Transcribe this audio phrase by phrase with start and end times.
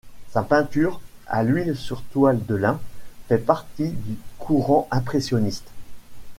[0.31, 2.79] Sa peinture, à l'huile sur toile de lin,
[3.27, 5.67] fait partie du courant impressionniste.